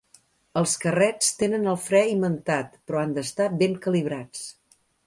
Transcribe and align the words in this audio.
Els 0.61 0.71
carrets 0.85 1.29
tenen 1.43 1.69
el 1.73 1.77
fre 1.89 2.01
imantat, 2.15 2.73
però 2.89 3.05
han 3.05 3.17
d'estar 3.21 3.53
ben 3.63 3.79
calibrats. 3.87 4.53